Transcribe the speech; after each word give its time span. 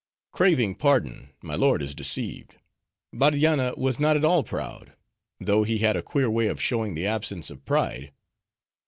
"Craving 0.31 0.73
pardon, 0.77 1.29
my 1.43 1.53
lord 1.53 1.83
is 1.83 1.93
deceived. 1.93 2.55
Bardianna 3.13 3.75
was 3.77 3.99
not 3.99 4.17
at 4.17 4.25
all 4.25 4.43
proud; 4.43 4.93
though 5.39 5.61
he 5.61 5.77
had 5.77 5.95
a 5.95 6.01
queer 6.01 6.27
way 6.27 6.47
of 6.47 6.59
showing 6.59 6.95
the 6.95 7.05
absence 7.05 7.51
of 7.51 7.63
pride. 7.65 8.11